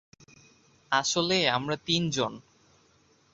আসলে, 0.91 1.49
আমরা 1.49 1.75
তিন 1.85 2.09
জন। 2.09 2.39